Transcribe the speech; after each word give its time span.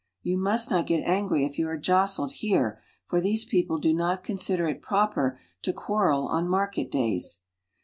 You 0.23 0.35
\ 0.37 0.41
must 0.41 0.71
not 0.71 0.87
get 0.87 1.05
angry 1.05 1.45
if 1.45 1.59
you 1.59 1.67
are 1.69 1.77
jostled 1.77 2.31
here, 2.31 2.79
for 3.05 3.21
these 3.21 3.45
peo 3.45 3.67
ple 3.67 3.77
do 3.77 3.93
not 3.93 4.23
consider 4.23 4.67
it 4.67 4.81
proper 4.81 5.37
to 5.61 5.73
quarrel 5.73 6.27
on 6.27 6.47
market 6.49 6.89
days. 6.89 7.41